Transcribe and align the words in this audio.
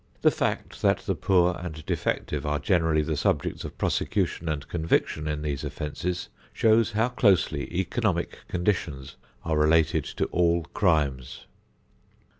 The 0.23 0.31
fact 0.31 0.81
that 0.81 1.01
the 1.05 1.13
poor 1.13 1.55
and 1.61 1.85
defective 1.85 2.43
are 2.43 2.57
generally 2.57 3.03
the 3.03 3.15
subjects 3.15 3.63
of 3.63 3.77
prosecution 3.77 4.49
and 4.49 4.67
conviction 4.67 5.27
in 5.27 5.43
these 5.43 5.63
offences 5.63 6.27
shows 6.51 6.93
how 6.93 7.09
closely 7.09 7.71
economic 7.71 8.39
conditions 8.47 9.15
are 9.45 9.59
related 9.59 10.03
to 10.05 10.25
all 10.31 10.63
crimes. 10.73 11.45